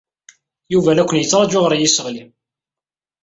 [0.73, 2.23] Yuba la ken-yettṛaju ɣer yiseɣli.